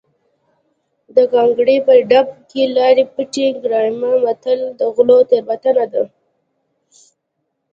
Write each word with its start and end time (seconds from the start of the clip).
د 1.15 1.17
ګانګړې 1.33 1.77
په 1.87 1.93
ډب 2.09 2.27
کې 2.49 2.61
لاړې 2.75 3.03
بټه 3.15 3.47
ګرامه 3.63 4.11
متل 4.23 4.59
د 4.79 4.81
غلو 4.95 5.17
تېروتنه 5.29 5.85
ده 5.93 6.03